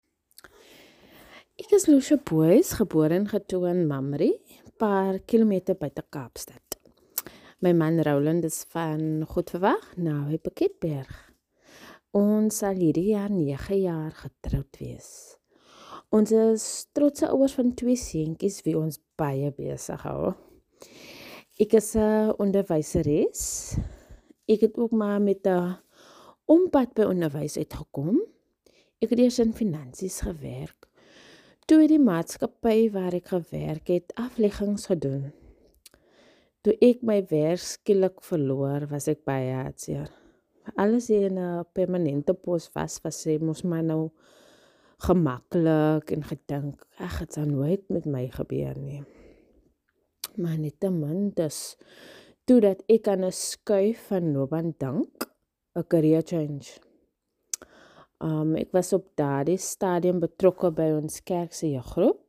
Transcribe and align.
Ek 1.55 1.69
is 1.71 1.85
Lucia 1.87 2.17
Boys, 2.19 2.73
gebore 2.75 3.15
en 3.15 3.29
getoe 3.31 3.69
in 3.69 3.85
Mamre, 3.87 4.27
paar 4.75 5.21
kilometer 5.23 5.77
buite 5.79 6.01
Kaapstad. 6.11 6.75
My 7.63 7.71
man 7.71 8.01
Roland 8.03 8.43
is 8.43 8.57
van 8.73 9.21
Goedverwag, 9.23 9.93
naby 9.95 10.35
Pakketberg. 10.43 11.13
Ons 12.11 12.57
sal 12.59 12.75
hierdie 12.83 13.13
jaar 13.13 13.31
9 13.31 13.77
jaar 13.79 14.11
getroud 14.19 14.81
wees. 14.81 15.07
Ons 16.11 16.33
is 16.35 16.65
trotse 16.91 17.29
ouers 17.31 17.55
van 17.55 17.71
twee 17.79 17.95
seentjies 17.95 18.59
wie 18.67 18.75
ons 18.75 18.99
baie 19.15 19.47
besig 19.55 20.03
hou. 20.03 20.33
Ek 21.55 21.77
is 21.79 21.95
'n 21.95 22.35
onderwyseres. 22.35 23.79
Ek 24.51 24.67
het 24.67 24.75
ook 24.75 24.91
maar 24.91 25.21
met 25.21 25.47
'n 25.47 25.79
ompad 26.51 26.91
by 26.93 27.07
onderwys 27.07 27.55
uitgekom. 27.55 28.19
Ek 28.99 29.09
het 29.09 29.19
eers 29.19 29.39
in 29.39 29.53
finansies 29.53 30.19
gewerk 30.19 30.91
toe 31.65 31.87
die 31.89 31.97
maatskappy 31.97 32.91
waar 32.93 33.15
ek 33.17 33.31
gewerk 33.33 33.89
het 33.89 34.13
afleggings 34.21 34.85
gedoen. 34.91 35.31
Toe 36.61 36.75
ek 36.85 37.01
my 37.05 37.23
werk 37.31 37.61
skielik 37.61 38.21
verloor, 38.25 38.85
was 38.91 39.09
ek 39.09 39.23
baie 39.25 39.49
hartseer. 39.53 40.11
Alles 40.77 41.09
in 41.09 41.39
'n 41.39 41.65
permanente 41.73 42.33
pos 42.33 42.69
was, 42.75 42.99
was 43.03 43.21
sy 43.21 43.37
mos 43.41 43.63
my 43.63 43.81
nou 43.81 44.11
gemaklik 45.01 46.11
en 46.11 46.23
gedink, 46.23 46.85
ag, 46.97 47.19
dit 47.19 47.33
sal 47.33 47.45
nooit 47.45 47.89
met 47.89 48.05
my 48.05 48.29
gebeur 48.29 48.77
nie. 48.77 49.03
Maar 50.37 50.57
net 50.57 50.79
te 50.79 50.89
min 50.89 51.31
dus 51.33 51.77
toe 52.45 52.61
dat 52.61 52.83
ek 52.87 53.07
aan 53.07 53.25
'n 53.25 53.31
skuif 53.31 54.07
van 54.07 54.31
Noban 54.31 54.75
dink, 54.77 55.29
'n 55.75 55.87
career 55.87 56.21
change. 56.21 56.84
Um 58.23 58.55
ek 58.55 58.71
was 58.71 58.93
op 58.93 59.09
daardie 59.19 59.57
stadium 59.59 60.19
betrokke 60.19 60.71
by 60.71 60.93
ons 60.95 61.19
kerk 61.23 61.53
se 61.53 61.67
jeuggroep 61.67 62.21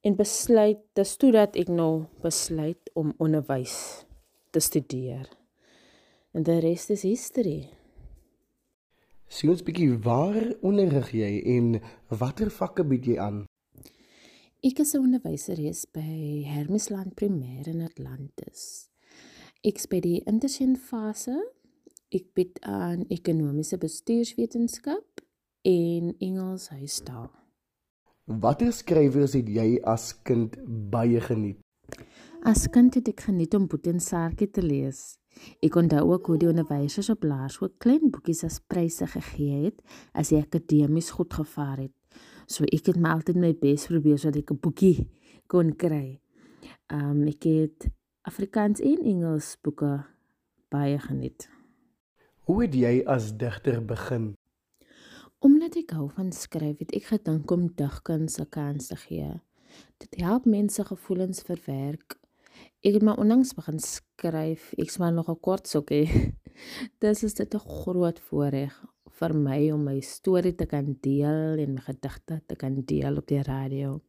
en 0.00 0.16
besluit 0.16 0.80
dis 0.96 1.16
toe 1.20 1.32
dat 1.34 1.56
ek 1.60 1.68
nou 1.68 2.06
besluit 2.22 2.90
om 2.96 3.12
onderwys 3.20 4.06
te 4.50 4.60
studeer. 4.60 5.28
En 6.32 6.46
die 6.46 6.60
res 6.62 6.88
is 6.94 7.04
history. 7.04 7.68
Sien 9.30 9.52
ons 9.52 9.62
bietjie 9.62 9.92
waar 10.02 10.40
onderrig 10.66 11.12
jy 11.14 11.30
en 11.54 11.74
watter 12.08 12.50
vakke 12.50 12.86
bied 12.86 13.06
jy 13.06 13.18
aan? 13.20 13.44
Ek 14.64 14.80
is 14.80 14.94
'n 14.94 15.04
onderwyseres 15.04 15.86
by 15.92 16.44
Hermesland 16.44 17.14
Primêr 17.14 17.68
in 17.68 17.80
Atlantis. 17.80 18.90
Ek 19.62 19.78
speel 19.78 20.00
die 20.00 20.22
intersien 20.26 20.76
fase 20.76 21.36
Ek 22.10 22.24
bied 22.34 22.56
aan 22.66 23.04
ekonomiese 23.06 23.76
bestuurswetenskap 23.78 25.20
en 25.62 26.08
Engels 26.18 26.64
huistaal. 26.74 27.28
Watter 28.26 28.72
skrywers 28.74 29.36
het 29.38 29.46
jy 29.46 29.76
as 29.86 30.08
kind 30.26 30.56
baie 30.90 31.20
geniet? 31.22 31.60
As 32.42 32.64
kind 32.74 32.98
het 32.98 33.12
ek 33.12 33.28
geniet 33.28 33.54
om 33.54 33.68
Boetie 33.70 33.94
Sarkie 34.02 34.48
te 34.50 34.64
lees. 34.64 35.20
Ek 35.62 35.78
onthou 35.78 36.02
ook 36.08 36.32
hoe 36.32 36.40
die 36.42 36.48
onderwysers 36.50 37.12
op 37.14 37.22
laerskool 37.22 37.70
klein 37.78 38.10
boekies 38.10 38.42
as 38.48 38.58
pryse 38.58 39.06
gegee 39.14 39.68
het 39.68 39.78
as 40.10 40.34
jy 40.34 40.42
akademies 40.42 41.12
goed 41.14 41.38
gevaar 41.38 41.78
het. 41.84 41.94
So 42.50 42.66
ek 42.66 42.90
het 42.90 42.98
my 42.98 43.14
altyd 43.20 43.38
my 43.38 43.52
bes 43.54 43.86
probeer 43.86 44.18
sodat 44.18 44.42
ek 44.42 44.50
'n 44.50 44.58
boekie 44.58 45.06
kon 45.46 45.76
kry. 45.78 46.18
Um 46.90 47.22
ek 47.30 47.46
het 47.46 47.86
Afrikaans 48.26 48.82
en 48.82 48.98
Engels 48.98 49.56
boeke 49.62 50.02
baie 50.70 50.98
geniet. 50.98 51.46
Hoe 52.50 52.64
het 52.64 52.72
jy 52.74 53.04
as 53.06 53.28
digter 53.38 53.76
begin? 53.86 54.24
Omdat 55.38 55.76
ek 55.78 55.92
hou 55.94 56.08
van 56.10 56.32
skryf, 56.34 56.80
het 56.82 56.90
ek 56.98 57.04
gedink 57.12 57.52
om 57.54 57.68
digkuns 57.78 58.40
'n 58.42 58.48
kans 58.50 58.88
te 58.90 58.96
gee. 59.02 59.28
Dit 60.02 60.18
help 60.18 60.48
mense 60.50 60.82
gevoelens 60.84 61.44
verwerk. 61.46 62.18
Ek 62.82 62.98
het 62.98 63.06
maar 63.06 63.22
onlangs 63.22 63.54
begin 63.54 63.78
skryf. 63.78 64.72
Ek's 64.82 64.98
maar 64.98 65.12
nog 65.12 65.30
'n 65.30 65.38
kort 65.40 65.68
sokkie. 65.68 66.10
Dis 67.02 67.22
is 67.22 67.34
dit 67.34 67.54
'n 67.54 67.58
groot 67.58 68.18
voorreg 68.18 68.74
vir 69.06 69.34
my 69.34 69.70
om 69.70 69.84
my 69.84 70.00
storie 70.00 70.54
te 70.54 70.66
kan 70.66 70.98
deel 71.00 71.62
en 71.62 71.74
my 71.74 71.80
gedigte 71.80 72.42
te 72.46 72.56
kan 72.56 72.82
deel 72.82 73.16
op 73.16 73.26
die 73.26 73.42
radio. 73.42 74.00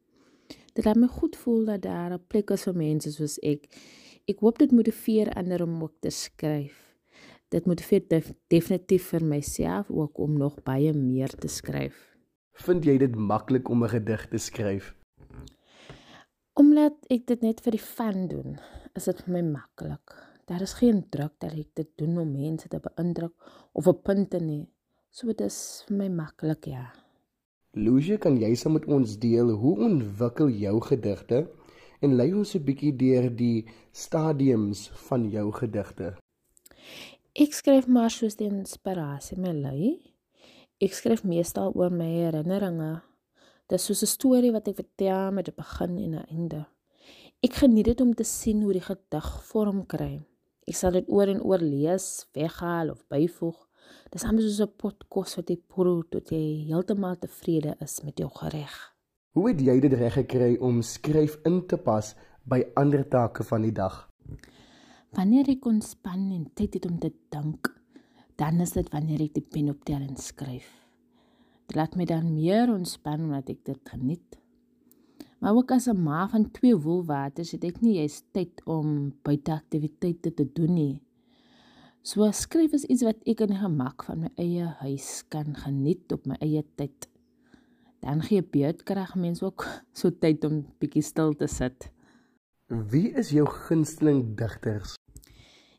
Dit 0.74 0.84
laat 0.84 0.96
my 0.96 1.06
goed 1.06 1.36
voel 1.36 1.64
dat 1.64 1.82
daar 1.82 2.12
'n 2.12 2.26
plek 2.26 2.50
is 2.50 2.64
vir 2.64 2.74
mense 2.74 3.12
soos 3.12 3.38
ek. 3.38 3.70
Ek 4.26 4.40
hoop 4.40 4.58
dit 4.58 4.72
motiveer 4.72 5.30
ander 5.30 5.62
om 5.62 5.82
ook 5.82 5.94
te 6.00 6.10
skryf 6.10 6.91
dit 7.52 7.66
motiveer 7.68 8.06
def, 8.08 8.32
definitief 8.48 9.10
vir 9.12 9.24
myself 9.24 9.90
ook 9.90 10.18
om 10.24 10.38
nog 10.40 10.58
baie 10.64 10.92
meer 10.96 11.32
te 11.36 11.48
skryf. 11.52 11.98
Vind 12.64 12.84
jy 12.88 12.96
dit 13.00 13.14
maklik 13.16 13.68
om 13.68 13.84
'n 13.84 13.88
gedig 13.88 14.28
te 14.28 14.38
skryf? 14.38 14.94
Omdat 16.54 16.94
ek 17.10 17.26
dit 17.26 17.40
net 17.42 17.60
vir 17.60 17.72
die 17.72 17.86
fun 17.96 18.28
doen, 18.28 18.58
is 18.94 19.04
dit 19.04 19.22
vir 19.24 19.32
my 19.32 19.42
maklik. 19.42 20.16
Daar 20.46 20.60
is 20.60 20.72
geen 20.72 21.08
druk 21.08 21.32
dat 21.40 21.52
ek 21.52 21.74
dit 21.74 21.88
doen 21.96 22.18
om 22.18 22.32
mense 22.32 22.68
te 22.68 22.80
beïndruk 22.80 23.32
of 23.72 23.86
op 23.86 24.02
punte 24.04 24.40
nie. 24.40 24.68
So 25.10 25.26
dit 25.26 25.40
is 25.40 25.84
vir 25.88 25.96
my 25.96 26.08
maklik, 26.08 26.66
ja. 26.66 26.92
Lucia, 27.72 28.18
kan 28.18 28.36
jy 28.36 28.54
saam 28.54 28.72
met 28.72 28.84
ons 28.84 29.18
deel 29.18 29.50
hoe 29.50 29.78
ontwikkel 29.78 30.48
jou 30.48 30.80
gedigte 30.80 31.48
en 32.02 32.16
lei 32.16 32.32
ons 32.34 32.54
'n 32.54 32.64
bietjie 32.64 32.96
deur 32.96 33.30
die 33.30 33.64
stadiums 33.92 34.88
van 35.08 35.30
jou 35.30 35.52
gedigte? 35.52 36.16
Ek 37.32 37.54
skryf 37.56 37.86
maar 37.88 38.12
soos 38.12 38.34
die 38.36 38.44
inspirasie 38.44 39.38
my 39.40 39.54
lei. 39.56 39.92
Ek 40.84 40.92
skryf 40.92 41.22
meestal 41.24 41.70
oor 41.72 41.88
my 41.88 42.04
herinneringe. 42.04 42.98
Dit 43.72 43.78
is 43.78 43.86
soos 43.88 44.02
'n 44.02 44.10
storie 44.10 44.50
wat 44.52 44.68
ek 44.68 44.76
vertel 44.76 45.32
met 45.32 45.48
'n 45.48 45.56
begin 45.56 45.96
en 45.96 46.14
'n 46.14 46.26
einde. 46.28 46.66
Ek 47.42 47.54
geniet 47.54 47.86
dit 47.86 48.00
om 48.02 48.12
te 48.14 48.24
sien 48.24 48.60
hoe 48.62 48.72
die 48.72 48.84
gedig 48.84 49.28
vorm 49.44 49.86
kry. 49.86 50.20
Ek 50.68 50.74
sal 50.74 50.92
dit 50.92 51.08
oor 51.08 51.28
en 51.28 51.40
oor 51.40 51.58
lees, 51.58 52.26
weghaal 52.34 52.90
of 52.90 53.08
byvoeg. 53.08 53.56
Dit 54.10 54.14
is 54.14 54.24
amper 54.24 54.42
soos 54.42 54.60
'n 54.60 54.76
pot 54.76 55.08
kos 55.08 55.36
wat 55.36 55.48
jy 55.48 55.56
proe 55.56 56.04
tot 56.10 56.28
jy 56.28 56.66
heeltemal 56.68 57.16
tevrede 57.16 57.76
is 57.80 58.02
met 58.04 58.18
jou 58.18 58.28
gereg. 58.28 58.92
Hoe 59.32 59.48
het 59.48 59.60
jy 59.60 59.80
dit 59.80 59.92
reg 59.92 60.14
gekry 60.14 60.58
om 60.60 60.82
skryf 60.82 61.38
in 61.46 61.66
te 61.66 61.78
pas 61.78 62.14
by 62.44 62.62
ander 62.74 63.08
take 63.08 63.42
van 63.42 63.62
die 63.62 63.72
dag? 63.72 64.12
Wanneer 65.12 65.50
ek 65.52 65.66
ontspan 65.68 66.30
en 66.32 66.46
tyd 66.56 66.78
het 66.78 66.86
om 66.88 66.94
te 66.96 67.10
dink, 67.34 67.68
dan 68.40 68.62
is 68.64 68.70
dit 68.72 68.86
wanneer 68.94 69.20
ek 69.26 69.34
die 69.36 69.44
pen 69.44 69.68
optel 69.68 70.00
en 70.00 70.16
skryf. 70.16 70.70
Dit 71.68 71.76
laat 71.76 71.98
my 72.00 72.06
dan 72.08 72.30
meer 72.32 72.72
ontspan 72.72 73.26
omdat 73.26 73.50
ek 73.52 73.60
dit 73.68 73.90
geniet. 73.92 74.38
Maar 75.44 75.58
ook 75.58 75.74
as 75.76 75.88
'n 75.88 76.00
ma 76.00 76.28
van 76.28 76.48
twee 76.50 76.72
woelwaters 76.72 77.52
het 77.52 77.64
ek 77.64 77.82
nie 77.82 77.98
eens 78.00 78.22
tyd 78.32 78.62
om 78.64 79.12
buiteaktiwiteite 79.22 80.34
te 80.34 80.46
doen 80.52 80.74
nie. 80.74 81.00
So 82.02 82.30
skryf 82.32 82.72
is 82.72 82.88
iets 82.88 83.02
wat 83.02 83.20
ek 83.26 83.40
in 83.40 83.54
gemak 83.54 84.04
van 84.04 84.20
my 84.20 84.30
eie 84.36 84.64
huis 84.80 85.24
kan 85.28 85.54
geniet 85.54 86.12
op 86.12 86.26
my 86.26 86.36
eie 86.40 86.64
tyd. 86.76 87.08
Dan 88.00 88.22
gee 88.22 88.42
beurtkrag 88.42 89.14
mense 89.14 89.44
ook 89.44 89.66
so 89.92 90.10
tyd 90.10 90.44
om 90.44 90.64
bietjie 90.78 91.02
stil 91.02 91.34
te 91.34 91.46
sit. 91.46 91.90
Wie 92.66 93.12
is 93.12 93.30
jou 93.30 93.46
gunsteling 93.46 94.36
digters? 94.36 95.01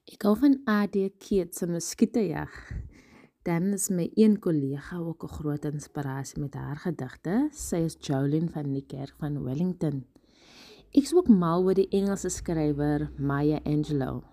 Ek 0.03 0.25
hou 0.27 0.33
van 0.35 0.57
AD 0.67 0.97
Keet 1.23 1.55
se 1.55 1.63
Muskietejag. 1.63 2.51
Dan 3.47 3.69
is 3.71 3.85
my 3.87 4.09
een 4.19 4.35
kollega 4.39 4.97
ook 4.99 5.23
'n 5.23 5.35
groot 5.37 5.65
inspirasie 5.65 6.39
met 6.39 6.53
haar 6.53 6.75
gedigte. 6.75 7.47
Sy 7.51 7.75
is 7.75 7.95
Jolene 7.99 8.49
van 8.49 8.73
die 8.73 8.83
Kerk 8.85 9.13
van 9.19 9.43
Wellington. 9.43 10.03
Ek 10.91 11.03
is 11.03 11.13
ook 11.13 11.27
mal 11.27 11.63
oor 11.63 11.73
die 11.73 11.87
Engelse 11.87 12.29
skrywer 12.29 13.11
Maya 13.17 13.59
Angelou. 13.63 14.23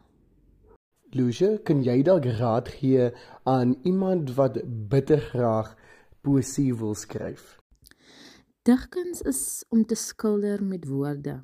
Lucia, 1.10 1.58
kan 1.58 1.82
jy 1.82 2.02
dalk 2.02 2.24
raad 2.24 2.68
gee 2.68 3.12
aan 3.44 3.76
iemand 3.82 4.34
wat 4.34 4.58
bitter 4.88 5.20
graag 5.20 5.76
poesie 6.20 6.74
wil 6.74 6.94
skryf? 6.94 7.58
Digkuns 8.62 9.22
is 9.22 9.64
om 9.68 9.86
te 9.86 9.94
skilder 9.94 10.64
met 10.64 10.86
woorde. 10.86 11.40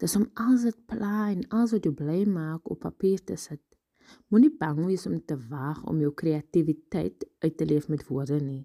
Dis 0.00 0.16
om 0.16 0.30
alles 0.40 0.62
wat 0.64 0.78
pla 0.88 1.28
en 1.28 1.42
alles 1.52 1.74
wat 1.76 1.84
jou 1.84 1.92
bly 1.94 2.22
maak 2.24 2.70
op 2.72 2.80
papier 2.86 3.20
te 3.20 3.36
sit. 3.36 3.60
Moenie 4.32 4.52
bang 4.58 4.78
wees 4.86 5.04
om 5.06 5.18
te 5.20 5.36
waag 5.50 5.82
om 5.90 6.00
jou 6.00 6.12
kreatiwiteit 6.22 7.26
uit 7.44 7.56
te 7.56 7.66
leef 7.68 7.88
met 7.92 8.06
woorde 8.08 8.40
nie. 8.40 8.64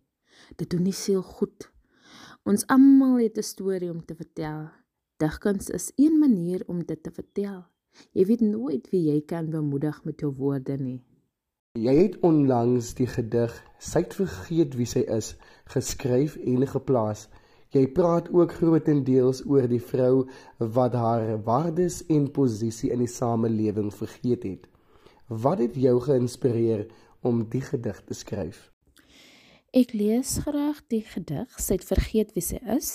Dit 0.55 0.69
doen 0.71 0.85
nie 0.87 0.95
siel 0.95 1.21
goed. 1.21 1.67
Ons 2.47 2.63
almal 2.71 3.19
het 3.19 3.37
'n 3.37 3.43
storie 3.43 3.91
om 3.91 4.05
te 4.05 4.15
vertel. 4.15 4.69
Digkuns 5.17 5.69
is 5.69 5.91
een 5.95 6.19
manier 6.19 6.63
om 6.67 6.85
dit 6.85 7.03
te 7.03 7.11
vertel. 7.11 7.63
Jy 8.11 8.25
weet 8.25 8.41
nooit 8.41 8.89
wie 8.89 9.03
jy 9.11 9.21
kan 9.21 9.49
bemoedig 9.49 10.03
met 10.03 10.19
jou 10.19 10.31
woorde 10.35 10.77
nie. 10.77 11.03
Jy 11.75 11.95
het 11.95 12.19
onlangs 12.19 12.93
die 12.93 13.07
gedig 13.07 13.63
Sy't 13.79 14.13
vergeet 14.13 14.75
wie 14.75 14.85
sy 14.85 14.99
is 14.99 15.35
geskryf 15.65 16.35
en 16.35 16.67
geplaas. 16.67 17.27
Jy 17.73 17.87
praat 17.91 18.29
ook 18.29 18.53
grootendeels 18.59 19.41
oor 19.49 19.67
die 19.67 19.81
vrou 19.81 20.27
wat 20.59 20.93
haar 20.93 21.41
waardes 21.43 22.03
en 22.09 22.29
posisie 22.31 22.91
in 22.93 23.01
die 23.03 23.11
samelewing 23.11 23.91
vergeet 23.93 24.43
het. 24.43 24.69
Wat 25.27 25.59
het 25.59 25.75
jou 25.75 25.97
geïnspireer 25.99 26.85
om 27.25 27.43
die 27.49 27.61
gedig 27.65 28.03
te 28.05 28.13
skryf? 28.13 28.69
Ek 29.75 29.91
lees 29.91 30.37
graag 30.45 30.83
die 30.87 31.01
gedig 31.03 31.57
Sy't 31.59 31.83
vergeet 31.83 32.31
wie 32.37 32.45
sy 32.45 32.61
is. 32.77 32.91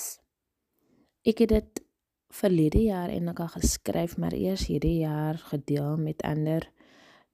Ek 1.27 1.43
het 1.43 1.51
dit 1.51 1.83
verlede 2.31 2.79
jaar 2.87 3.11
eintlik 3.11 3.43
al 3.43 3.51
geskryf, 3.53 4.15
maar 4.17 4.33
eers 4.33 4.65
hierdie 4.71 5.03
jaar 5.03 5.37
gedeel 5.51 5.99
met 5.99 6.23
ander. 6.23 6.65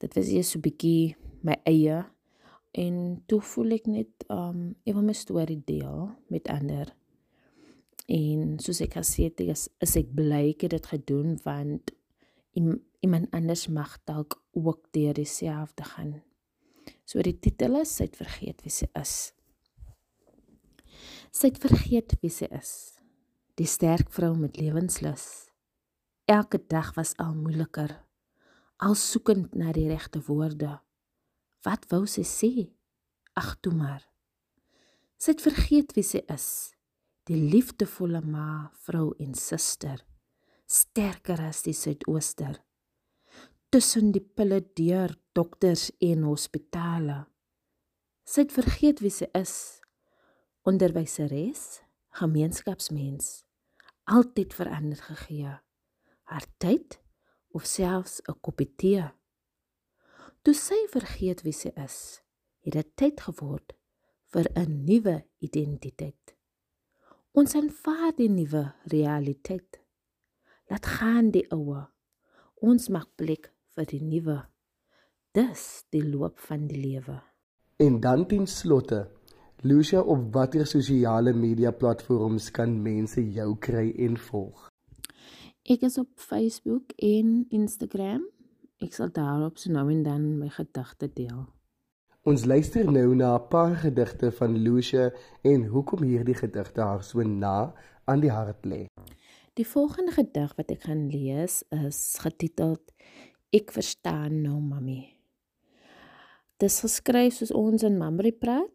Dit 0.02 0.18
was 0.18 0.28
eers 0.34 0.52
so 0.52 0.58
'n 0.58 0.66
bietjie 0.66 1.16
my 1.44 1.56
eie 1.64 2.06
en 2.72 3.24
toe 3.28 3.42
voel 3.42 3.72
ek 3.78 3.88
net 3.88 4.26
um 4.30 4.76
ek 4.86 4.94
wil 4.94 5.04
my 5.04 5.14
storie 5.14 5.62
deel 5.66 6.10
met 6.30 6.48
ander. 6.48 6.97
En 8.08 8.56
soos 8.64 8.80
ek 8.86 8.96
gesê 8.96 9.28
het, 9.28 9.42
is, 9.44 9.68
is 9.84 9.96
ek 10.00 10.14
bly 10.16 10.54
ek 10.54 10.64
het 10.68 10.78
dit 10.78 10.86
gedoen 10.94 11.36
want 11.44 11.92
iemand 12.58 13.34
anders 13.36 13.68
mag 13.68 13.98
dalk 14.08 14.40
ook 14.56 14.88
deur 14.96 15.14
dieselfde 15.14 15.84
gaan. 15.84 16.14
So 17.04 17.22
die 17.22 17.36
titel 17.40 17.82
is 17.82 17.92
Sy't 18.00 18.16
vergeet 18.16 18.64
wie 18.64 18.72
sy 18.72 18.88
is. 18.96 19.34
Sy't 21.36 21.60
vergeet 21.62 22.16
wie 22.24 22.32
sy 22.32 22.48
is. 22.56 22.72
Die 23.60 23.68
sterk 23.68 24.10
vrou 24.14 24.34
met 24.40 24.58
lewenslus. 24.58 25.50
Elke 26.28 26.60
dag 26.60 26.94
was 26.96 27.16
al 27.20 27.36
moeiliker. 27.36 27.92
Al 28.84 28.96
soekend 28.96 29.56
na 29.56 29.74
die 29.76 29.88
regte 29.90 30.22
woorde. 30.28 30.78
Wat 31.66 31.88
wou 31.92 32.06
sy 32.08 32.24
sê? 32.28 32.52
Ag 33.36 33.56
toe 33.62 33.74
maar. 33.76 34.04
Sy't 35.20 35.44
vergeet 35.44 35.96
wie 35.98 36.06
sy 36.06 36.24
is. 36.32 36.77
Die 37.28 37.36
liefdevolle 37.36 38.22
ma, 38.24 38.72
vrou 38.86 39.12
en 39.20 39.34
suster 39.36 40.04
sterker 40.68 41.40
as 41.46 41.62
die 41.64 41.74
suidooster. 41.76 42.58
Tussen 43.72 44.12
die 44.16 44.24
pille 44.24 44.62
deur 44.76 45.14
dokters 45.36 45.90
en 46.04 46.26
hospitale. 46.28 47.22
Sy 48.28 48.44
het 48.44 48.56
vergeet 48.56 49.00
wie 49.04 49.12
sy 49.12 49.30
is. 49.36 49.56
Onderwyseres 50.68 51.82
gemeenskapsmens 52.20 53.46
altyd 54.12 54.56
verander 54.56 55.00
gegee. 55.04 55.54
Haar 56.28 56.48
tyd 56.60 57.00
of 57.56 57.68
selfs 57.68 58.20
'n 58.28 58.40
koppie 58.42 58.72
tee 58.76 59.08
toe 60.48 60.56
sy 60.56 60.78
vergeet 60.88 61.42
wie 61.44 61.52
sy 61.52 61.74
is 61.84 62.22
het 62.64 62.78
dit 62.78 62.92
tyd 63.02 63.20
geword 63.26 63.74
vir 64.32 64.48
'n 64.56 64.86
nuwe 64.88 65.16
identiteit 65.44 66.37
ons 67.38 67.54
aanvaar 67.56 68.16
die 68.18 68.32
nuwe 68.34 68.64
realiteit 68.90 69.82
Laat 70.68 70.86
gaan 70.86 71.30
die 71.32 71.46
oue. 71.56 71.86
Ons 72.60 72.90
maak 72.92 73.08
plek 73.16 73.52
vir 73.76 73.86
die 73.88 74.02
nuwe. 74.04 74.42
Dis 75.38 75.86
die 75.94 76.04
loop 76.04 76.42
van 76.44 76.66
die 76.68 76.80
lewe. 76.82 77.22
En 77.80 78.02
dan 78.04 78.26
ten 78.28 78.48
slotte, 78.52 79.06
Lucia, 79.64 80.02
op 80.02 80.34
watter 80.34 80.68
sosiale 80.68 81.34
media 81.34 81.72
platforms 81.72 82.50
kan 82.52 82.74
mense 82.84 83.22
jou 83.22 83.54
kry 83.64 83.94
en 84.06 84.18
volg? 84.28 84.68
Ek 85.64 85.86
is 85.88 85.98
op 86.02 86.10
Facebook 86.20 86.92
en 86.98 87.46
Instagram. 87.50 88.26
Ek 88.84 88.94
sal 88.94 89.14
daarop 89.14 89.62
so 89.62 89.72
nou 89.72 89.88
en 89.92 90.04
dan 90.04 90.34
my 90.42 90.50
gedigte 90.52 91.08
deel. 91.08 91.46
Ons 92.28 92.44
luister 92.44 92.84
nou 92.92 93.16
na 93.16 93.38
'n 93.38 93.48
paar 93.48 93.76
gedigte 93.76 94.32
van 94.32 94.58
Lucia 94.58 95.14
en 95.42 95.66
hoekom 95.66 96.04
hierdie 96.04 96.36
gedigte 96.36 96.82
haar 96.82 97.04
so 97.04 97.22
na 97.24 97.74
aan 98.04 98.20
die 98.20 98.32
hart 98.32 98.66
lê. 98.66 98.86
Die 99.54 99.68
volgende 99.68 100.12
gedig 100.12 100.56
wat 100.56 100.72
ek 100.72 100.82
gaan 100.82 101.08
lees 101.10 101.64
is 101.70 102.18
getiteld 102.20 102.92
Ek 103.50 103.72
verstaan 103.72 104.42
nou 104.42 104.60
mami. 104.60 105.16
Dit 106.58 106.70
is 106.70 106.80
geskryf 106.80 107.34
soos 107.34 107.52
ons 107.52 107.84
in 107.84 107.98
Mamre 107.98 108.32
praat. 108.32 108.72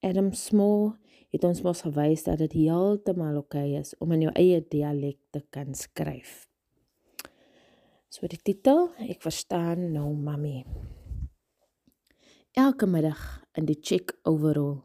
Adam 0.00 0.32
Small 0.32 0.96
het 1.32 1.44
ons 1.44 1.62
mos 1.62 1.82
gewys 1.82 2.24
dat 2.24 2.38
dit 2.38 2.52
heeltemal 2.52 3.36
oukei 3.36 3.76
okay 3.76 3.80
is 3.80 3.94
om 3.98 4.12
in 4.12 4.20
jou 4.20 4.32
eie 4.32 4.64
dialek 4.68 5.18
te 5.30 5.44
kan 5.50 5.74
skryf. 5.74 6.48
So 8.08 8.26
die 8.26 8.40
titel, 8.42 8.88
Ek 8.98 9.20
verstaan 9.20 9.92
nou 9.92 10.14
mami. 10.14 10.64
Elke 12.58 12.86
middag 12.86 13.44
in 13.54 13.68
die 13.68 13.78
check 13.78 14.10
overall. 14.26 14.80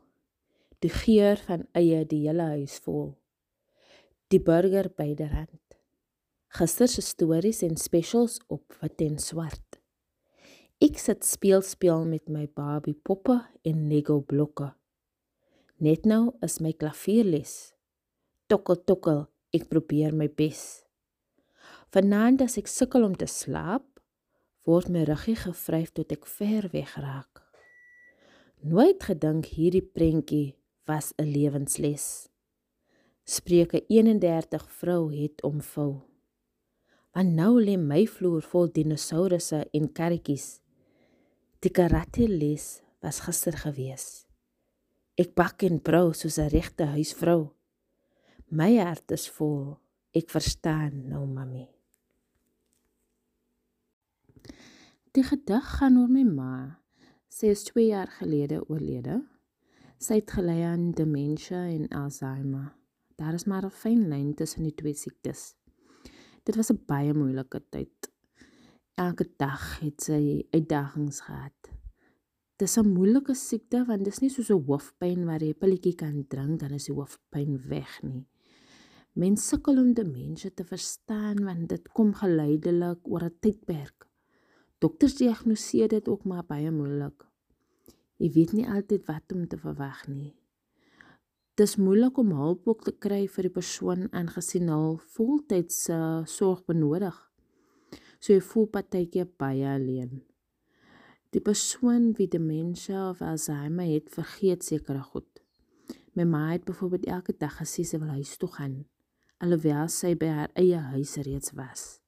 Die 0.85 0.91
geur 0.93 1.39
van 1.47 1.63
eie 1.73 2.03
die 2.05 2.19
hele 2.27 2.43
huis 2.51 2.75
vol 2.85 3.15
die 4.29 4.37
burger 4.37 4.91
byderhand. 4.93 5.77
Gister 6.53 6.87
se 6.87 7.01
stories 7.01 7.63
en 7.65 7.73
specials 7.81 8.35
op 8.53 8.75
wit 8.81 9.01
en 9.01 9.17
swart. 9.17 9.79
Ek 10.77 11.01
sit 11.01 11.25
speel 11.25 11.65
speel 11.65 12.05
met 12.05 12.29
my 12.29 12.45
Barbie 12.45 12.93
poppe 12.93 13.39
en 13.65 13.87
Lego 13.89 14.19
blokke. 14.21 14.71
Net 15.81 16.05
nou 16.05 16.35
is 16.45 16.59
my 16.61 16.73
klavierles. 16.73 17.73
Tokkel 18.45 18.83
tokkel, 18.85 19.23
ek 19.57 19.65
probeer 19.73 20.13
my 20.13 20.29
bes. 20.29 20.83
Vanaand 21.89 22.45
as 22.45 22.59
ek 22.61 22.69
sukkel 22.69 23.09
om 23.09 23.17
te 23.17 23.25
slaap, 23.25 23.87
word 24.69 24.93
my 24.93 25.05
ruggie 25.09 25.37
gevryf 25.47 25.95
tot 25.97 26.13
ek 26.13 26.29
ver 26.29 26.69
weg 26.77 26.93
raak. 27.01 27.44
Nooit 28.65 29.03
gedink 29.05 29.45
hierdie 29.53 29.83
prentjie 29.85 30.55
was 30.89 31.13
'n 31.21 31.29
lewensles. 31.29 32.29
Spreuke 33.23 33.85
31 33.87 34.71
vrou 34.71 35.13
het 35.13 35.43
omvou. 35.43 36.01
Want 37.13 37.33
nou 37.33 37.61
lê 37.61 37.77
my 37.77 38.07
vloer 38.07 38.41
vol 38.41 38.71
dinosourusse 38.71 39.67
en 39.71 39.91
karretjies. 39.91 40.61
Die 41.59 41.69
karate 41.69 42.27
les 42.27 42.81
was 43.01 43.19
gister 43.19 43.53
gewees. 43.53 44.25
Ek 45.15 45.35
bak 45.35 45.61
en 45.63 45.81
brou 45.81 46.13
soos 46.13 46.37
'n 46.39 46.49
regte 46.49 46.85
huisvrou. 46.85 47.53
My 48.49 48.77
hart 48.77 49.11
is 49.11 49.29
vol. 49.29 49.77
Ek 50.11 50.29
verstaan 50.29 51.07
nou, 51.09 51.25
mami. 51.25 51.69
Die 55.11 55.23
gedig 55.23 55.65
gaan 55.77 55.97
oor 55.97 56.09
my 56.09 56.23
ma. 56.23 56.84
Sy 57.35 57.49
is 57.51 57.65
2 57.67 57.89
jaar 57.89 58.07
gelede 58.15 58.61
oorlede. 58.71 59.17
Sy 59.99 60.21
het 60.21 60.31
gely 60.37 60.61
aan 60.63 60.93
demensie 60.95 61.57
en 61.57 61.89
Alzheimer. 61.91 62.69
Daar 63.19 63.35
is 63.35 63.43
maar 63.43 63.65
'n 63.65 63.75
fyn 63.81 64.07
lyn 64.07 64.29
tussen 64.39 64.63
die 64.63 64.75
twee 64.75 64.93
siektes. 64.93 65.55
Dit 66.45 66.55
was 66.55 66.71
'n 66.71 66.79
baie 66.87 67.13
moeilike 67.13 67.59
tyd. 67.69 68.11
Elke 68.95 69.27
dag 69.37 69.79
het 69.79 70.01
sy 70.01 70.47
uitdagings 70.51 71.19
gehad. 71.27 71.59
Dit 72.55 72.69
is 72.69 72.77
'n 72.77 72.93
moeilike 72.93 73.33
siekte 73.33 73.83
want 73.85 74.05
dit 74.05 74.13
is 74.13 74.21
nie 74.21 74.29
soos 74.29 74.49
'n 74.49 74.63
hoofpyn 74.67 75.25
waar 75.25 75.43
jy 75.43 75.49
'n 75.49 75.59
pilletjie 75.59 75.95
kan 75.95 76.25
drink 76.27 76.59
dan 76.59 76.71
is 76.71 76.85
die 76.85 76.95
hoofpyn 76.95 77.67
weg 77.67 78.03
nie. 78.03 78.25
Mense 79.13 79.47
sukkel 79.47 79.77
om 79.77 79.93
demensie 79.93 80.53
te 80.53 80.63
verstaan 80.63 81.43
want 81.43 81.69
dit 81.69 81.87
kom 81.89 82.13
geleidelik 82.13 82.99
oor 83.03 83.23
'n 83.23 83.37
tydperk. 83.41 84.04
Dokters 84.85 85.15
diagnoseer 85.17 85.89
dit 85.89 86.07
ook 86.07 86.27
maar 86.29 86.43
baie 86.45 86.69
moeilik. 86.69 87.23
Jy 88.21 88.29
weet 88.35 88.51
nie 88.53 88.67
altyd 88.69 89.07
wat 89.09 89.33
om 89.33 89.47
te 89.49 89.57
verwag 89.57 90.03
nie. 90.11 90.35
Dis 91.57 91.73
moeilik 91.81 92.19
om 92.21 92.35
hulp 92.37 92.67
ook 92.69 92.83
te 92.85 92.93
kry 92.93 93.23
vir 93.31 93.47
die 93.47 93.53
persoon 93.57 94.05
aangesien 94.11 94.69
hy 94.69 94.95
voltydse 95.17 95.97
sorg 96.29 96.61
benodig. 96.69 97.17
So 98.19 98.35
jy 98.35 98.45
voel 98.45 98.69
partykeer 98.77 99.31
baie 99.41 99.65
alleen. 99.73 100.21
Die 101.33 101.41
persoon 101.41 102.11
wie 102.19 102.29
demensie 102.29 102.95
of 103.09 103.25
Alzheimer 103.25 103.89
het, 103.89 104.13
vergeet 104.13 104.63
sekere 104.69 105.01
goed. 105.01 105.41
My 106.13 106.29
ma 106.29 106.51
het 106.51 106.69
byvoorbeeld 106.69 107.09
elke 107.17 107.33
dag 107.33 107.57
gesê 107.63 107.87
sy 107.87 107.97
wil 107.97 108.13
huis 108.19 108.37
toe 108.37 108.53
gaan 108.53 108.83
alhoewel 109.43 109.89
sy 109.91 110.13
by 110.15 110.29
haar 110.31 110.51
eie 110.59 110.79
huis 110.93 111.17
reeds 111.25 111.51
was. 111.57 112.04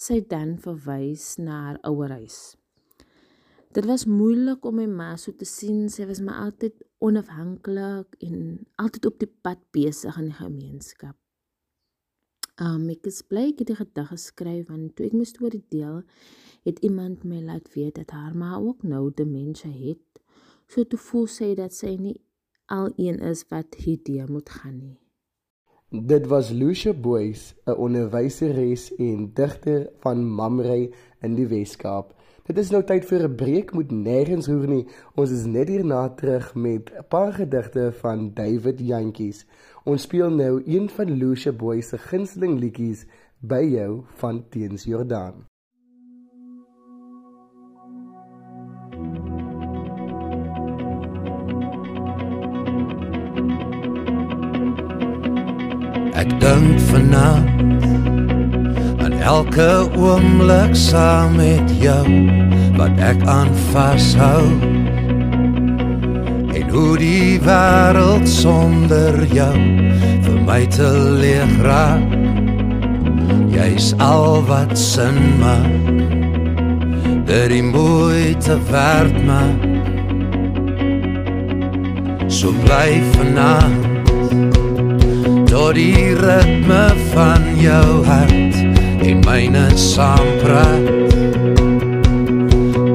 Sy 0.00 0.22
dan 0.24 0.54
verwys 0.56 1.34
na 1.36 1.58
haar 1.66 1.78
ouerhuis. 1.84 2.54
Dit 3.76 3.84
was 3.84 4.06
moeilik 4.08 4.64
om 4.64 4.78
my 4.80 4.86
ma 4.88 5.10
so 5.20 5.34
te 5.36 5.44
sien. 5.44 5.90
Sy 5.92 6.06
was 6.08 6.22
maar 6.24 6.46
altyd 6.46 6.78
onafhanklik 7.04 8.16
en 8.24 8.38
altyd 8.80 9.10
op 9.10 9.18
die 9.20 9.28
pad 9.44 9.60
besig 9.76 10.16
in 10.22 10.30
die 10.30 10.38
gemeenskap. 10.38 11.18
Um 12.64 12.88
ek 12.92 13.04
het 13.04 13.20
bly 13.28 13.44
ek 13.50 13.60
het 13.60 13.70
die 13.74 13.76
gedag 13.82 14.08
geskryf 14.14 14.72
want 14.72 14.96
toe 14.96 15.10
ek 15.10 15.18
my 15.20 15.28
storie 15.28 15.62
deel, 15.72 16.00
het 16.64 16.80
iemand 16.84 17.28
my 17.28 17.42
laat 17.44 17.68
weet 17.76 18.00
dat 18.00 18.16
haar 18.16 18.32
ma 18.32 18.56
ook 18.56 18.82
nou 18.88 19.04
demensie 19.20 19.76
het. 19.84 20.24
So 20.64 20.88
toe 20.88 21.00
voel 21.10 21.28
sy 21.28 21.52
dat 21.60 21.76
sy 21.76 21.94
nie 22.00 22.16
al 22.72 22.88
een 22.96 23.20
is 23.20 23.44
wat 23.52 23.76
hierdie 23.84 24.24
moet 24.32 24.48
gaan 24.48 24.80
nie. 24.80 24.98
Dit 25.92 26.26
was 26.26 26.50
Lucia 26.50 26.92
Boys, 26.92 27.54
'n 27.66 27.74
onderwyseres 27.74 28.94
en 28.94 29.30
digter 29.34 29.90
van 29.98 30.24
Mamrey 30.24 30.90
in 31.20 31.34
die 31.34 31.46
Weskaap. 31.46 32.14
Dit 32.46 32.58
is 32.58 32.70
nou 32.70 32.82
tyd 32.84 33.04
vir 33.04 33.24
'n 33.26 33.34
breek, 33.34 33.72
moet 33.72 33.90
nêrens 33.90 34.46
hoor 34.46 34.68
nie. 34.68 34.86
Ons 35.16 35.30
is 35.30 35.44
net 35.44 35.68
hierna 35.68 36.08
terug 36.08 36.54
met 36.54 36.92
'n 36.94 37.04
paar 37.08 37.32
gedigte 37.32 37.92
van 37.92 38.30
David 38.34 38.78
Jantjies. 38.78 39.46
Ons 39.84 40.02
speel 40.02 40.30
nou 40.30 40.62
een 40.64 40.88
van 40.88 41.10
Lucia 41.10 41.52
Boys 41.52 41.88
se 41.88 41.98
gunsteling 41.98 42.60
liedjies 42.60 43.06
by 43.40 43.62
jou 43.62 44.04
van 44.14 44.44
Teens 44.48 44.84
Jordaan. 44.84 45.49
Ek 56.20 56.28
dink 56.36 56.76
vanaand 56.90 57.84
aan 59.00 59.14
elke 59.24 59.88
oomblik 59.96 60.74
saam 60.76 61.38
met 61.40 61.70
jou 61.80 62.04
wat 62.76 62.98
ek 63.00 63.22
aan 63.24 63.48
vashou. 63.70 64.44
En 66.52 66.68
hoe 66.74 66.92
die 67.00 67.40
wêreld 67.40 68.28
sonder 68.28 69.16
jou 69.32 69.56
vir 70.26 70.38
my 70.44 70.60
te 70.68 70.90
leeg 71.22 71.56
raak. 71.64 72.12
Jy's 73.56 73.94
al 73.96 74.44
wat 74.44 74.76
sin 74.76 75.16
maak. 75.40 75.88
Dit 77.24 77.48
die 77.54 77.64
moeite 77.64 78.60
werd 78.68 79.16
maak. 79.24 79.64
So 82.28 82.52
bly 82.60 83.00
vanaand 83.16 83.90
tot 85.50 85.74
die 85.74 86.14
ritme 86.14 86.82
van 87.10 87.42
jou 87.58 88.04
hart 88.06 88.58
en 89.02 89.22
myne 89.26 89.64
saam 89.74 90.28
praat. 90.44 91.14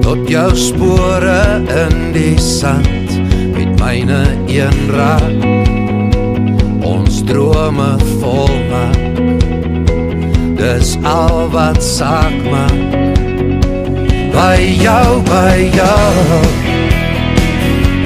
Tot 0.06 0.24
jou 0.32 0.48
spore 0.56 1.42
in 1.84 2.14
die 2.16 2.38
sand 2.40 3.12
met 3.58 3.76
myne 3.82 4.22
een 4.48 4.80
raak. 4.96 5.44
Ons 6.88 7.26
drome 7.28 7.92
volmaak. 8.22 9.20
Dis 10.56 10.96
al 11.04 11.50
wat 11.52 11.84
saak 11.84 12.40
maak. 12.48 12.96
By 14.32 14.56
jou 14.80 15.20
by 15.28 15.56
jou 15.76 16.40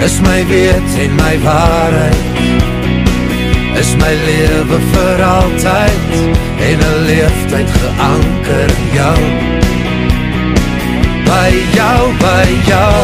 is 0.05 0.21
my 0.25 0.41
weet 0.49 1.01
en 1.05 1.17
my 1.21 1.35
waarheid 1.45 2.48
is 3.79 3.95
my 3.95 4.11
lewe 4.27 4.77
vir 4.93 5.21
altyd 5.23 6.09
en 6.67 6.79
'n 6.87 6.97
leeftyd 7.09 7.69
geanker 7.81 8.71
in 8.79 8.87
jou. 8.99 9.19
By 11.29 11.51
jou 11.79 12.01
by 12.23 12.45
jou 12.71 12.97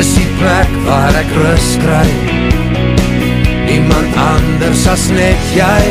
is 0.00 0.10
die 0.18 0.30
plek 0.38 0.70
waar 0.86 1.14
ek 1.22 1.30
rus 1.42 1.68
kry. 1.84 2.10
Niemand 3.66 4.12
anders 4.34 4.86
as 4.94 5.08
net 5.18 5.42
jy 5.54 5.82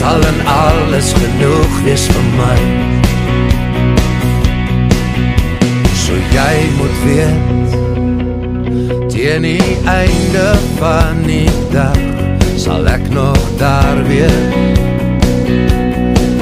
sal 0.00 0.20
en 0.32 0.38
alles 0.46 1.14
genoeg 1.22 1.72
wees 1.84 2.04
vir 2.12 2.28
my. 2.36 2.60
So 6.04 6.12
jy 6.36 6.54
moet 6.78 6.96
weet 7.06 7.50
teen 9.08 9.42
die 9.42 9.76
einde 9.84 10.48
van 10.78 11.26
die 11.26 11.50
dag 11.72 12.09
sal 12.60 12.86
ek 12.86 13.08
nog 13.08 13.38
daar 13.58 14.04
wees. 14.04 14.48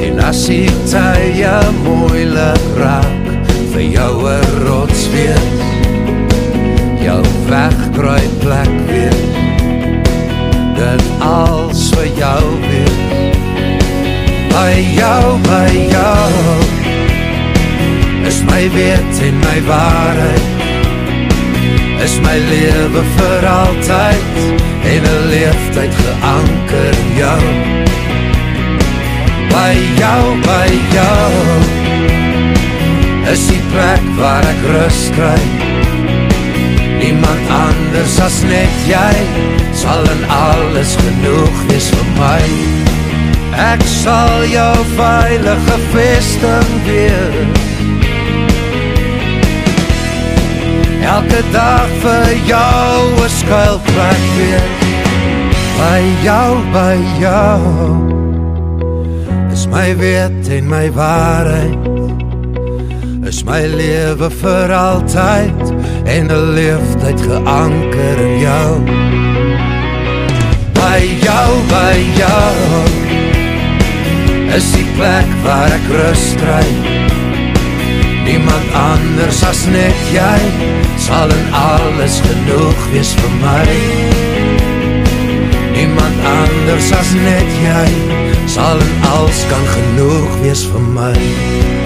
En 0.03 0.19
as 0.27 0.41
die 0.51 0.67
tye 0.91 1.53
moeilik 1.85 2.65
raak 2.79 3.29
vir 3.71 3.85
jou 3.87 4.15
rots 4.65 5.05
wees. 5.15 5.47
Jou 6.99 7.23
wegkruip 7.47 8.35
plek 8.43 8.75
wees 8.91 9.27
dit 10.79 11.05
als 11.25 11.89
vir 11.95 12.11
jou 12.19 12.43
wees 12.67 12.99
by 14.51 14.75
jou 14.99 15.23
by 15.47 15.71
jou. 15.95 16.59
Is 18.27 18.43
my 18.51 18.65
weet 18.75 19.23
en 19.29 19.39
my 19.47 19.59
waarheid. 19.71 20.47
Is 22.03 22.19
my 22.27 22.39
lewe 22.51 23.07
vir 23.15 23.49
altyd 23.55 24.68
en 24.95 25.03
'n 25.05 25.29
leeftyd 25.29 25.95
geanker 26.05 26.93
in 27.03 27.11
jou. 27.23 27.43
By 29.55 29.75
jou 30.03 30.25
by 30.51 30.69
jou. 30.99 31.33
Is 33.33 33.47
die 33.47 33.63
plek 33.73 34.05
waar 34.17 34.45
ek 34.55 34.63
rus 34.73 35.01
kry. 35.17 35.43
Niemand 37.01 37.45
anders 37.67 38.21
as 38.21 38.43
net 38.43 38.75
jy. 38.87 39.15
Sal 39.73 40.03
en 40.15 40.23
alles 40.29 40.97
genoeg 41.05 41.57
wees 41.69 41.89
vir 41.95 42.09
my. 42.19 42.43
Ek 43.73 43.83
sal 44.03 44.45
jou 44.45 44.77
veilige 44.97 45.77
vesting 45.93 46.71
wees 46.87 47.69
elke 51.09 51.43
dag 51.53 51.89
vir 52.03 52.33
jou 52.47 53.18
'n 53.69 53.81
skuilplek 53.81 54.25
weer 54.37 54.63
by 55.77 56.01
jou 56.23 56.53
by 56.73 56.97
jou. 57.21 57.61
Is 59.53 59.67
my 59.67 59.95
weet 59.97 60.49
en 60.49 60.69
my 60.69 60.91
waarheid. 60.91 61.79
Is 63.29 63.45
my 63.45 63.67
lewe 63.67 64.31
vir 64.31 64.73
altyd 64.73 65.63
en 66.05 66.31
'n 66.31 66.55
leeftyd 66.55 67.21
geanker 67.21 68.17
in 68.29 68.39
jou. 68.41 68.71
By 70.73 71.01
jou 71.21 71.51
by 71.69 71.97
jou. 72.23 72.57
Is 74.57 74.73
die 74.73 74.87
plek 74.97 75.31
waar 75.45 75.71
ek 75.71 75.87
rus 75.93 76.35
kry 76.41 77.08
Niemand 78.29 78.69
anders 78.77 79.41
as 79.49 79.63
net 79.73 80.01
jy 80.13 80.41
sal 81.01 81.33
en 81.33 81.47
alles 81.57 82.19
genoeg 82.27 82.83
wees 82.93 83.15
vir 83.17 83.33
my. 83.41 83.65
Niemand 85.73 86.21
anders 86.35 86.93
as 87.01 87.15
net 87.25 87.57
jy 87.65 87.89
sal 88.45 88.85
en 88.85 89.11
alles 89.15 89.45
kan 89.49 89.69
genoeg 89.79 90.41
wees 90.45 90.69
vir 90.69 90.89
my. 90.93 91.78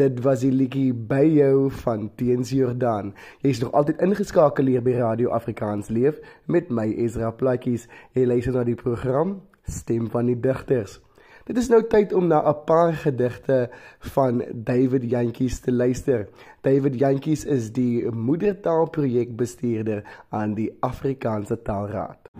Dit 0.00 0.22
was 0.24 0.40
die 0.40 0.52
liedjie 0.52 0.94
by 0.94 1.26
jou 1.28 1.68
van 1.82 2.06
Teens 2.16 2.48
Jordaan. 2.54 3.10
Jy's 3.44 3.58
nog 3.60 3.74
altyd 3.76 4.00
ingeskakel 4.00 4.70
hier 4.70 4.80
by 4.80 4.94
Radio 4.96 5.28
Afrikaans 5.36 5.90
Leef 5.92 6.22
met 6.48 6.70
my 6.72 6.86
Ezra 7.04 7.28
Plaatjies. 7.36 7.84
Jy 8.16 8.24
luister 8.30 8.56
na 8.56 8.62
die 8.64 8.78
program 8.80 9.34
Stem 9.68 10.08
van 10.08 10.30
die 10.30 10.38
Digters. 10.40 10.96
Dit 11.44 11.60
is 11.60 11.68
nou 11.68 11.82
tyd 11.84 12.14
om 12.16 12.30
na 12.32 12.40
'n 12.40 12.64
paar 12.64 12.94
gedigte 13.02 13.68
van 14.14 14.42
David 14.54 15.04
Jantjies 15.10 15.60
te 15.60 15.72
luister. 15.72 16.28
David 16.62 16.96
Jantjies 16.98 17.44
is 17.44 17.72
die 17.72 18.08
moedertaalprojekbestuurder 18.08 20.02
aan 20.30 20.54
die 20.54 20.72
Afrikaanse 20.80 21.62
Taalraad. 21.62 22.30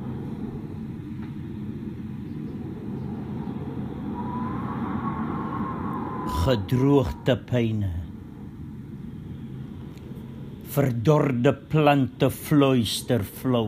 Gedroogde 6.40 7.35
pyne 7.37 7.88
verdorde 10.73 11.52
plante 11.68 12.30
vloeister 12.32 13.20
flou 13.40 13.66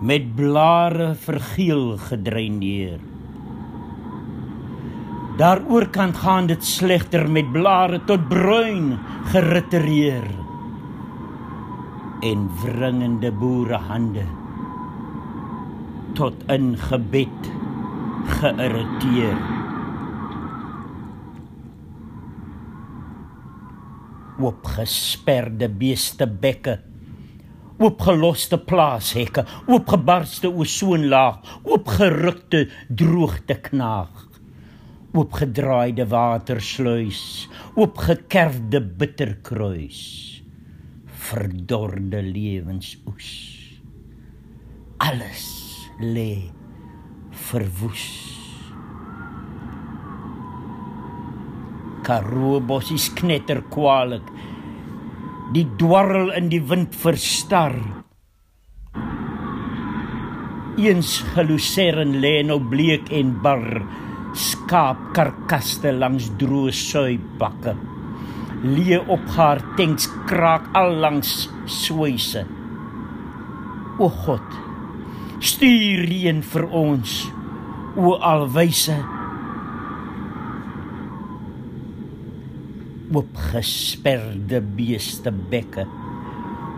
met 0.00 0.30
blare 0.38 1.10
vergeel 1.26 1.98
gedreineer. 2.06 3.02
Daaroor 5.36 5.88
kan 5.92 6.14
gaan 6.22 6.48
dit 6.48 6.64
slegter 6.64 7.28
met 7.28 7.52
blare 7.52 8.00
tot 8.08 8.24
bruin 8.30 8.94
geritereer 9.34 10.30
en 12.30 12.48
wringende 12.62 13.34
boere 13.42 13.82
hande 13.90 14.24
tot 16.16 16.48
in 16.56 16.72
gebed 16.86 17.52
geïrriteer 18.40 19.63
oopgesperde 24.44 25.68
beeste 25.80 26.26
bekke 26.44 26.74
oopgeloste 27.82 28.58
plaashekke 28.68 29.44
oopgebarste 29.68 30.50
ozonlaag 30.62 31.48
oopgerukte 31.64 32.60
droogte 33.00 33.56
knaag 33.68 34.22
oopgedraaide 35.14 36.06
watersluis 36.12 37.24
oopgekerfde 37.74 38.82
bitterkruis 39.00 40.04
verdorde 41.30 42.22
lewensoes 42.30 43.32
alles 45.08 45.44
lê 46.14 46.30
verwoes 47.48 48.06
Karoo 52.04 52.60
bossies 52.60 53.08
knetter 53.16 53.62
kwalik. 53.72 54.26
Die 55.52 55.66
dwarrel 55.76 56.30
in 56.32 56.48
die 56.48 56.62
wind 56.64 56.94
verstar. 56.96 57.74
Eens 60.80 61.18
geluseren 61.34 62.16
lê 62.22 62.38
nou 62.46 62.56
bleek 62.70 63.10
en 63.12 63.34
bar 63.44 63.84
skaap 64.34 65.12
karkaste 65.14 65.92
langs 65.92 66.30
droë 66.40 66.72
suibakke. 66.74 67.76
Lee 68.64 68.98
op 68.98 69.28
haar 69.36 69.60
tanks 69.76 70.08
kraak 70.26 70.70
al 70.74 70.96
langs 71.04 71.34
swyse. 71.68 72.46
O 74.00 74.08
God, 74.24 74.56
stuur 75.44 76.06
reën 76.08 76.40
vir 76.54 76.66
ons. 76.72 77.18
O 78.00 78.16
alwyse 78.16 78.96
oopgesperde 83.12 84.60
beeste 84.78 85.32
bekke 85.52 85.84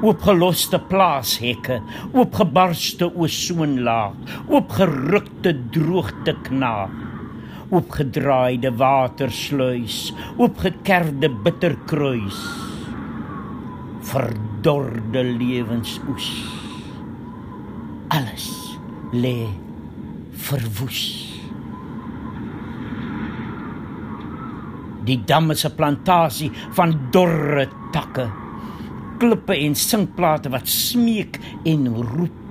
oopgeloste 0.02 0.78
plaashekke 0.90 1.80
oopgebarste 2.12 3.08
ozonlaag 3.24 4.36
oopgerukte 4.48 5.54
droogte 5.74 6.36
knaag 6.48 6.92
oopgedraaide 7.70 8.70
watersluis 8.82 10.00
oopgekerfde 10.36 11.30
bitterkruis 11.46 12.42
verdorde 14.06 15.22
lewensoes. 15.38 16.28
Alles 18.08 18.48
lê 19.12 19.46
verwoes 20.46 21.35
Die 25.06 25.20
dam 25.22 25.52
is 25.54 25.64
'n 25.64 25.74
plantasie 25.78 26.50
van 26.74 26.90
dorre 27.10 27.68
takke, 27.92 28.26
klippe 29.18 29.54
en 29.54 29.74
sinkplate 29.74 30.50
wat 30.50 30.66
smeek 30.66 31.38
en 31.64 31.86
roep 31.94 32.46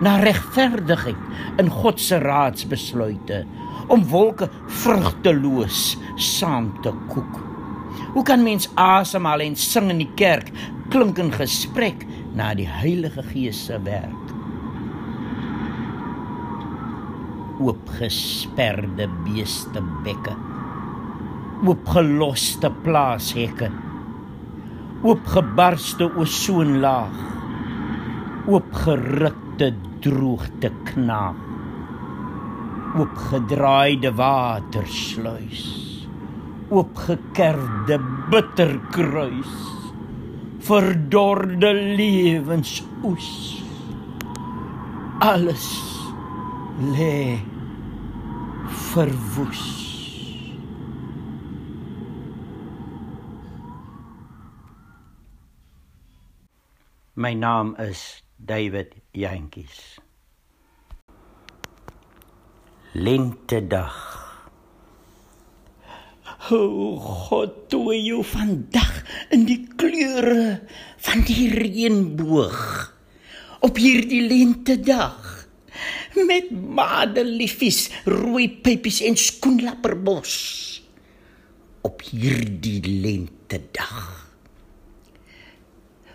na 0.00 0.16
regverdigheid 0.22 1.58
in 1.58 1.70
God 1.70 2.00
se 2.00 2.18
raadsbesluite 2.18 3.44
om 3.88 4.06
wolke 4.08 4.48
vrugteloos 4.66 5.96
saam 6.16 6.70
te 6.82 6.92
koek. 7.08 7.34
Hoe 8.14 8.22
kan 8.22 8.42
mens 8.42 8.70
asemhaal 8.74 9.40
en 9.40 9.56
sing 9.56 9.90
in 9.90 9.98
die 9.98 10.14
kerk, 10.14 10.52
klink 10.90 11.18
in 11.18 11.32
gesprek 11.32 12.06
na 12.34 12.54
die 12.54 12.68
Heilige 12.68 13.22
Gees 13.22 13.66
se 13.66 13.82
werk? 13.82 14.34
Oopgesperde 17.58 19.08
beeste 19.24 19.82
bekke 20.04 20.53
oopgeloste 21.64 22.70
plaashekke 22.84 23.70
oopgebarste 25.04 26.04
ozonlaag 26.22 27.16
oopgerukte 28.48 29.72
droogte 30.04 30.70
knaag 30.90 31.44
oopgedraaide 32.94 34.10
watersluis. 34.16 35.62
Oopgekerfde 36.70 37.98
bitterkruis. 38.30 39.54
Verdorde 40.64 41.72
lewensoes 41.96 43.30
alles 45.20 45.66
lê 46.94 47.38
verwoes 48.92 49.93
My 57.14 57.30
naam 57.30 57.78
is 57.78 58.26
David 58.34 58.90
Jantjies. 59.14 60.02
Lentedag. 62.98 63.94
O 66.50 66.98
God, 66.98 67.70
toe 67.70 67.94
jy 67.94 68.18
vandag 68.26 68.90
in 69.30 69.46
die 69.46 69.60
kleure 69.78 70.58
van 71.06 71.22
die 71.30 71.46
reënboog 71.54 72.58
op 73.62 73.78
hierdie 73.78 74.26
lentedag 74.26 75.46
met 76.18 76.50
madeliefies, 76.50 77.92
rooi 78.10 78.50
pypies 78.58 78.98
en 79.06 79.14
skoenlapperbos 79.14 80.34
op 81.86 82.02
hierdie 82.10 82.82
lentedag. 82.82 84.23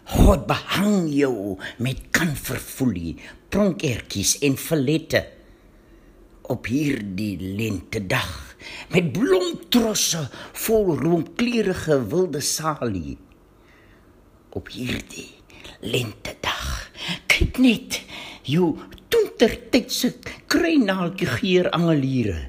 God 0.09 0.47
behang 0.49 1.05
jou 1.13 1.57
met 1.77 1.99
kanverfoelie, 2.15 3.19
pronkertjies 3.53 4.39
en 4.45 4.55
verlette 4.57 5.21
op 6.49 6.65
hierdie 6.65 7.35
lentedag 7.37 8.31
met 8.89 9.11
blomtrosse 9.13 10.23
vol 10.65 10.95
roomkleurige 10.97 11.99
wilde 12.09 12.41
salie 12.41 13.19
op 14.57 14.71
hierdie 14.73 15.29
lentedag. 15.85 16.89
Kyk 17.29 17.61
net 17.61 18.01
jou 18.49 18.73
toentertydse 19.13 20.15
kruinaaltjie 20.49 21.29
geur 21.37 21.69
angeliere 21.77 22.47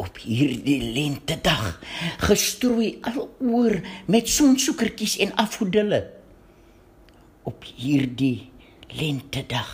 op 0.00 0.20
hierdie 0.20 0.80
lentedag 0.92 1.80
gestrooi 2.28 2.98
aloor 3.08 3.80
met 4.12 4.28
sonsoekertjies 4.28 5.18
en 5.24 5.34
afgodille 5.40 6.04
op 7.50 7.66
hierdie 7.74 8.46
lentedag. 8.94 9.70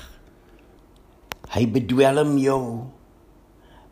Hy 1.53 1.67
bedwelm 1.75 2.39
jou 2.41 2.63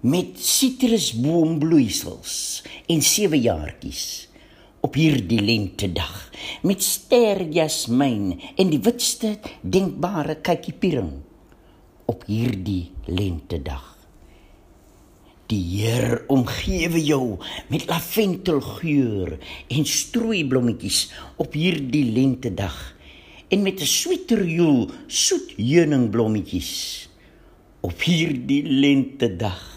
met 0.04 0.36
sitrusboombloeisels 0.40 2.62
en 2.92 3.02
sewe 3.04 3.38
jaartjies 3.40 4.28
op 4.84 4.94
hierdie 5.00 5.40
lentedag 5.40 6.30
met 6.64 6.82
sterjasmyn 6.84 8.40
en 8.60 8.70
die 8.72 8.80
witste 8.84 9.38
denkbare 9.60 10.36
kykiepering 10.44 11.12
op 12.08 12.24
hierdie 12.28 12.92
lentedag. 13.08 13.94
Die 15.52 15.60
Heer 15.60 16.24
omgewe 16.32 17.00
jou 17.04 17.36
met 17.68 17.84
laventelgeur 17.88 19.36
en 19.68 19.84
strooiblommetjies 19.88 21.12
op 21.36 21.52
hierdie 21.56 22.06
lentedag 22.16 22.93
en 23.54 23.62
met 23.62 23.78
'n 23.80 23.92
sweeterjoel 23.98 24.90
soet 25.06 25.54
heuningblommetjies 25.56 26.74
op 27.80 28.02
hierdie 28.02 28.64
lentedag 28.66 29.74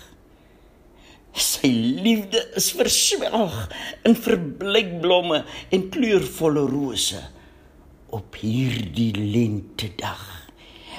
liefde 2.08 2.42
is 2.56 2.72
verswelg 2.72 3.56
in 4.08 4.16
verbleikblomme 4.16 5.44
en 5.74 5.90
kleurvolle 5.94 6.66
rose 6.70 7.22
op 8.16 8.38
hierdie 8.40 9.14
lentedag. 9.18 10.24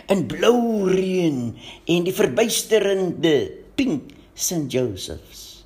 In 0.08 0.26
blou 0.28 0.88
reën 0.90 1.40
en 1.88 2.06
die 2.06 2.14
verbuisterende 2.14 3.34
pink 3.78 4.14
St. 4.38 4.68
Joseph's 4.72 5.64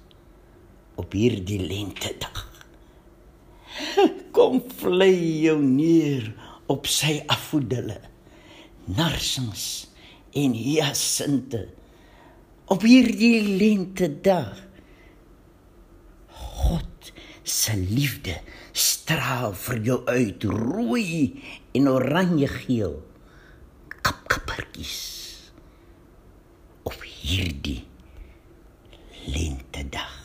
op 1.00 1.12
hierdie 1.16 1.60
lentedag. 1.60 2.48
Kom 4.36 4.62
vlei 4.80 5.14
jou 5.44 5.58
neer 5.62 6.30
op 6.72 6.88
sy 6.90 7.20
afvoedele. 7.30 7.98
Narsings 8.96 9.66
en 10.36 10.56
hyasinte 10.56 11.66
op 12.72 12.84
hierdie 12.88 13.42
lentedag. 13.60 14.56
God 16.32 17.12
se 17.44 17.76
liefde 17.76 18.38
straal 18.72 19.52
vir 19.58 19.80
jou 19.84 19.98
uit 20.08 20.44
rooi 20.48 21.42
en 21.76 21.88
oranje 21.90 22.48
geel 22.64 22.96
kapkappertjies 24.02 25.00
op 26.88 27.02
hierdie 27.04 27.82
lentedag. 29.28 30.20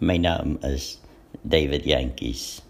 My 0.00 0.16
naam 0.20 0.56
is 0.64 0.96
David 1.42 1.84
Jantjies. 1.88 2.65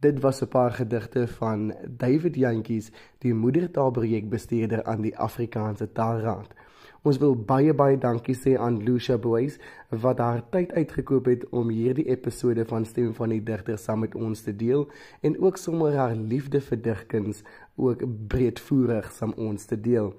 Dit 0.00 0.20
was 0.20 0.40
'n 0.42 0.48
paar 0.48 0.72
gedigte 0.72 1.28
van 1.28 1.74
David 1.96 2.34
Jantjies, 2.34 2.90
die 3.18 3.34
moedertaalprojekbestuurder 3.34 4.84
aan 4.84 5.00
die 5.00 5.18
Afrikaanse 5.18 5.92
Taalraad. 5.92 6.54
Ons 7.02 7.18
wil 7.18 7.34
baie 7.36 7.74
baie 7.74 7.98
dankie 7.98 8.34
sê 8.34 8.56
aan 8.58 8.82
Lucia 8.82 9.18
Boys 9.18 9.58
wat 9.88 10.18
haar 10.18 10.42
tyd 10.50 10.72
uitgekoop 10.72 11.24
het 11.24 11.48
om 11.48 11.68
hierdie 11.68 12.08
episode 12.08 12.64
van 12.64 12.84
Stem 12.84 13.14
van 13.14 13.28
die 13.28 13.42
Digter 13.42 13.78
saam 13.78 13.98
met 13.98 14.14
ons 14.14 14.42
te 14.42 14.56
deel 14.56 14.88
en 15.20 15.40
ook 15.40 15.56
sommer 15.56 15.96
haar 15.96 16.14
liefde 16.14 16.60
vir 16.60 16.82
digkuns 16.82 17.42
ook 17.76 18.02
breedvoerig 18.28 19.12
saam 19.12 19.32
ons 19.36 19.64
te 19.64 19.80
deel. 19.80 20.14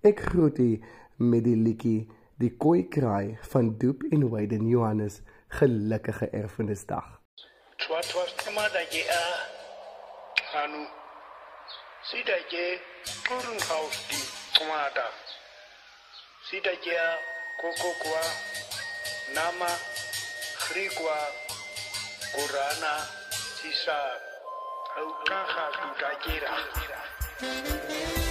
Ek 0.02 0.20
groet 0.20 0.60
u 0.60 0.80
met 1.18 1.44
die 1.44 1.56
liedjie 1.58 2.08
Die 2.38 2.58
Koi 2.58 2.88
Kraai 2.88 3.38
van 3.50 3.78
Doop 3.78 4.04
en 4.12 4.30
Wayden 4.30 4.68
Johannes. 4.70 5.22
Gelukkige 5.48 6.30
erfenisdag. 6.30 7.20
Twa 7.76 8.00
twa 8.02 8.26
stemada 8.28 8.80
je 8.92 9.04
a 9.10 9.22
hanu. 10.54 10.86
Sida 12.04 12.36
je 12.52 12.80
kurun 13.28 13.60
house 13.70 14.00
di 14.10 14.22
kumada. 14.58 15.08
Sida 16.50 16.72
je 16.86 16.98
koko 17.62 17.90
kwa 18.02 18.22
nama 19.34 19.70
Frigua, 20.68 21.16
Curana, 22.34 23.08
Sisa, 23.32 24.20
Aucaja, 24.98 25.72
Tutallera. 25.80 28.27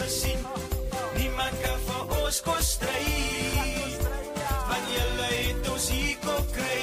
Gesien. 0.00 0.38
Niemand 1.16 1.54
kan 1.62 1.78
vir 1.86 2.16
ons 2.24 2.40
kon 2.42 2.62
stry. 2.62 3.04
Want 4.68 4.86
julle 4.94 5.28
het 5.30 5.68
ons 5.70 5.88
hier 5.90 6.16
kon 6.24 6.46
kry. 6.54 6.82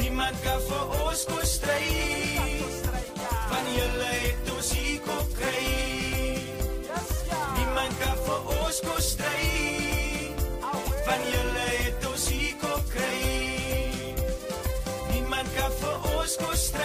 Niemand 0.00 0.40
kan 0.44 0.60
vir 0.68 0.94
ons 1.04 1.24
kon 1.28 1.46
stry. 1.46 1.84
Want 3.50 3.68
julle 3.76 4.10
het 4.24 4.52
ons 4.56 4.72
hier 4.78 5.00
kon 5.06 5.32
kry. 5.36 5.66
Niemand 7.58 8.00
kan 8.02 8.16
vir 8.26 8.52
ons 8.58 8.82
kon 8.88 9.02
stry. 9.10 9.48
Want 11.06 11.32
julle 11.34 11.66
het 11.76 12.10
ons 12.12 12.28
hier 12.32 12.54
kon 12.64 12.84
kry. 12.94 13.24
Niemand 15.12 15.56
kan 15.58 15.80
vir 15.82 16.12
ons 16.16 16.36
kon 16.44 16.56
stry. 16.56 16.79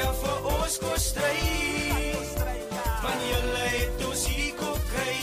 Suid-Afrika 0.00 0.12
vir 0.16 0.46
ons 0.56 0.76
kos 0.80 1.06
stry. 1.12 1.40
Want 3.02 3.24
julle 3.28 3.64
het 3.72 4.04
ons 4.08 4.22
hier 4.32 4.54
kom 4.56 4.78
kry. 4.88 5.16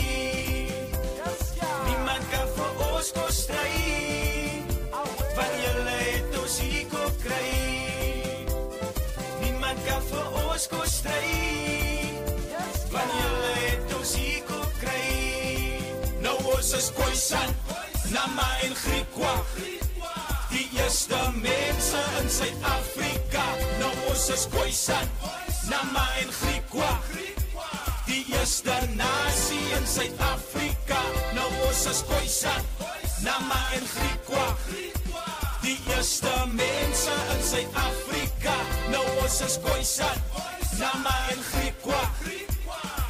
Niemand 1.88 2.28
kan 2.30 2.48
vir 2.58 2.84
ons 2.92 3.10
kos 3.16 3.40
stry. 3.48 3.72
Want 5.34 5.56
julle 5.64 5.98
het 5.98 6.38
ons 6.44 6.60
hier 6.62 6.86
kom 6.94 7.18
kry. 7.26 7.50
Niemand 9.42 9.82
kan 9.88 10.06
vir 10.12 10.40
ons 10.46 10.70
kos 10.70 10.98
stry. 11.02 11.34
Want 12.94 13.18
julle 13.22 13.54
het 13.66 13.98
ons 13.98 14.16
hier 14.22 14.42
kom 14.46 14.68
kry. 14.78 15.06
Nou 16.22 16.38
ons 16.54 16.74
is 16.78 16.92
Khoisan, 16.94 17.56
Nama 18.14 18.50
en 18.68 18.78
Griekwa. 18.86 19.38
Die 20.54 20.70
eerste 20.78 21.30
mens 21.42 21.57
mense 21.88 22.22
in 22.22 22.30
Suid-Afrika, 22.30 23.44
nou 23.80 23.92
ons 24.10 24.30
is 24.30 24.48
Khoisan, 24.52 25.08
Nama 25.70 26.04
en 26.22 26.32
Griekwa. 26.32 26.90
Die 28.08 28.26
eerste 28.34 28.76
nasie 28.96 29.64
in 29.78 29.88
Suid-Afrika, 29.88 31.00
nou 31.36 31.48
ons 31.68 31.86
is 31.86 32.04
Khoisan, 32.08 32.68
Nama 33.24 33.60
en 33.78 33.88
Griekwa. 33.94 34.46
Die 35.64 35.78
eerste 35.94 36.34
mense 36.52 37.16
in 37.36 37.44
Suid-Afrika, 37.52 38.56
nou 38.92 39.06
ons 39.24 39.42
is 39.48 39.60
Khoisan, 39.64 40.24
Nama 40.80 41.16
en 41.32 41.44
Griekwa. 41.52 42.02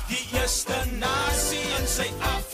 Die 0.07 0.25
eerste 0.37 0.83
nasie 1.01 1.65
in 1.79 1.87
Suid-Afrika, 1.87 2.46